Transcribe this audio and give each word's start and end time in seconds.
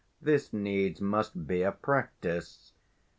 This 0.19 0.51
needs 0.51 0.99
must 0.99 1.45
be 1.45 1.61
a 1.61 1.71
practice. 1.71 2.73